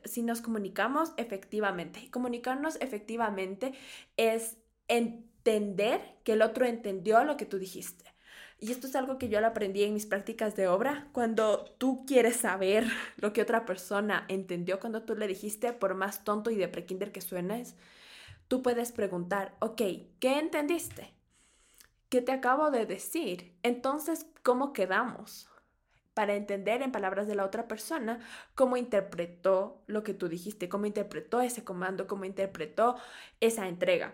[0.03, 2.11] si nos comunicamos efectivamente.
[2.11, 3.73] Comunicarnos efectivamente
[4.17, 4.57] es
[4.89, 8.05] en entender que el otro entendió lo que tú dijiste.
[8.59, 11.09] Y esto es algo que yo lo aprendí en mis prácticas de obra.
[11.11, 12.85] Cuando tú quieres saber
[13.17, 17.11] lo que otra persona entendió cuando tú le dijiste, por más tonto y de prekinder
[17.11, 17.75] que suenes,
[18.47, 19.81] tú puedes preguntar, ok,
[20.19, 21.13] ¿qué entendiste?
[22.07, 23.53] ¿Qué te acabo de decir?
[23.63, 25.49] Entonces, ¿cómo quedamos?
[26.13, 28.19] para entender en palabras de la otra persona
[28.53, 32.97] cómo interpretó lo que tú dijiste, cómo interpretó ese comando, cómo interpretó
[33.39, 34.13] esa entrega.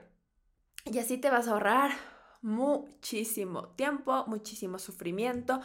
[0.85, 1.91] Y así te vas a ahorrar
[2.41, 5.61] muchísimo tiempo, muchísimo sufrimiento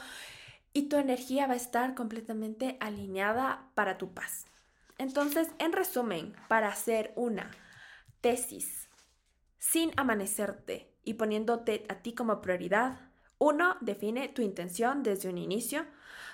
[0.73, 4.45] y tu energía va a estar completamente alineada para tu paz.
[4.99, 7.51] Entonces, en resumen, para hacer una
[8.21, 8.89] tesis
[9.59, 15.87] sin amanecerte y poniéndote a ti como prioridad, uno, define tu intención desde un inicio.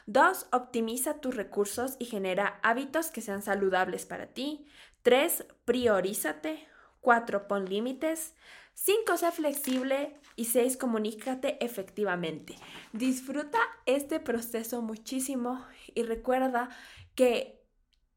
[0.07, 4.67] Dos, optimiza tus recursos y genera hábitos que sean saludables para ti.
[5.03, 6.67] Tres, priorízate.
[7.01, 8.35] Cuatro, pon límites.
[8.83, 10.15] Cinco, sé flexible.
[10.37, 12.57] Y seis, comunícate efectivamente.
[12.95, 15.63] Disfruta este proceso muchísimo
[15.95, 16.71] y recuerda
[17.15, 17.63] que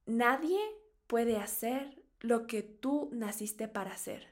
[0.05, 0.57] nadie
[1.07, 4.26] puede hacer lo que tú naciste para hacer.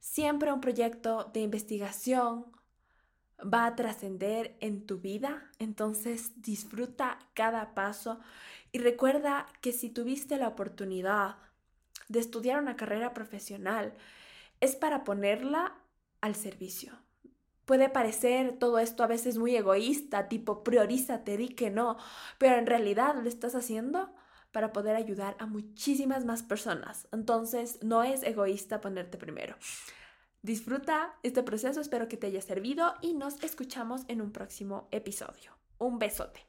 [0.00, 2.46] Siempre un proyecto de investigación
[3.38, 8.18] va a trascender en tu vida, entonces disfruta cada paso
[8.72, 11.36] y recuerda que si tuviste la oportunidad
[12.08, 13.94] de estudiar una carrera profesional,
[14.60, 15.74] es para ponerla
[16.20, 16.92] al servicio.
[17.64, 21.96] Puede parecer todo esto a veces muy egoísta, tipo priorízate, di que no,
[22.38, 24.14] pero en realidad lo estás haciendo
[24.52, 27.08] para poder ayudar a muchísimas más personas.
[27.12, 29.56] Entonces, no es egoísta ponerte primero.
[30.42, 35.50] Disfruta este proceso, espero que te haya servido y nos escuchamos en un próximo episodio.
[35.78, 36.46] Un besote.